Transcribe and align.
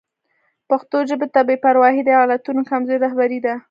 پښتو 0.69 0.97
ژبې 1.09 1.27
ته 1.33 1.39
د 1.43 1.45
بې 1.47 1.55
پرواهي 1.65 2.01
د 2.05 2.09
علتونو 2.21 2.61
کې 2.63 2.69
کمزوري 2.71 2.99
رهبري 3.05 3.39
ده. 3.45 3.53